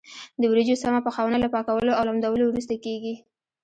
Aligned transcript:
د 0.39 0.43
وریجو 0.51 0.75
سمه 0.83 0.99
پخونه 1.05 1.37
له 1.43 1.47
پاکولو 1.53 1.97
او 1.97 2.03
لمدولو 2.09 2.43
وروسته 2.47 2.73
کېږي. 2.85 3.15